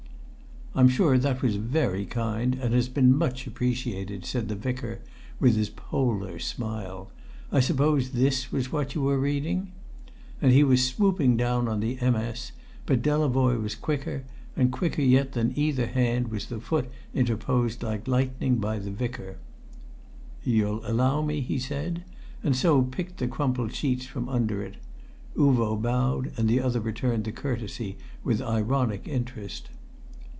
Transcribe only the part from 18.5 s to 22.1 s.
by the Vicar. "You'll allow me?" he said,